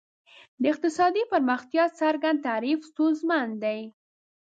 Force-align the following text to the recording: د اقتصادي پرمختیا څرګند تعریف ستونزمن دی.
د 0.61 0.63
اقتصادي 0.73 1.23
پرمختیا 1.31 1.85
څرګند 1.99 2.37
تعریف 2.47 2.79
ستونزمن 2.89 3.47
دی. 3.63 3.79